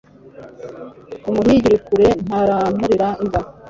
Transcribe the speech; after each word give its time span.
umuhigi 1.29 1.65
uri 1.69 1.79
kure 1.85 2.07
ntaramurira 2.25 3.07
imbwa 3.21 3.39